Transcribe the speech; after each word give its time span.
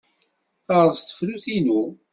Terreẓ 0.65 0.99
tefrut-inu. 1.07 1.81